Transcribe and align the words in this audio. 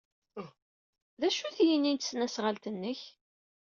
D 1.19 1.21
acu-t 1.27 1.57
yini 1.67 1.91
n 1.93 1.97
tesnasɣalt-nnek? 1.97 3.01